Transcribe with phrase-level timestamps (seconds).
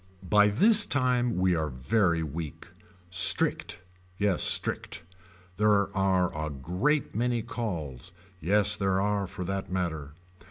[0.27, 2.69] By this time we are very weak.
[3.11, 3.81] Strict.
[4.17, 5.03] Yes strict.
[5.57, 8.11] There are a great many calls.
[8.39, 10.15] Yes there are for that matter.